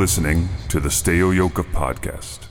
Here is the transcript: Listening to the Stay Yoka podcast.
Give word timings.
Listening 0.00 0.48
to 0.70 0.80
the 0.80 0.90
Stay 0.90 1.18
Yoka 1.18 1.62
podcast. 1.62 2.49